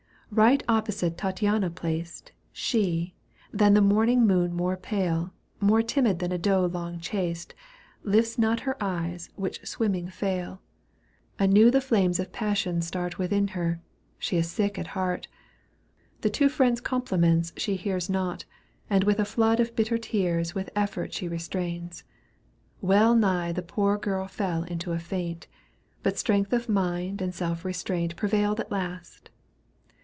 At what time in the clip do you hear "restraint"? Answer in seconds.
27.65-28.15